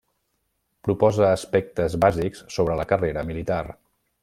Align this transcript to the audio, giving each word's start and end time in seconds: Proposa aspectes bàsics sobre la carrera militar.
Proposa 0.87 1.27
aspectes 1.33 1.97
bàsics 2.05 2.43
sobre 2.57 2.79
la 2.83 2.89
carrera 2.95 3.27
militar. 3.31 3.63